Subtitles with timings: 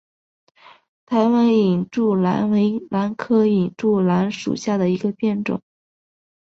[1.05, 5.61] 台湾隐柱兰为兰科隐柱兰属下的一个变种。